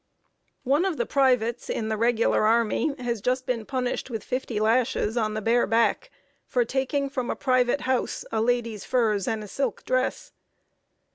[0.63, 5.15] One of the privates in the regular army has just been punished with fifty lashes
[5.15, 6.09] on the bare back,
[6.47, 10.31] for taking from a private house a lady's furs and a silk dress.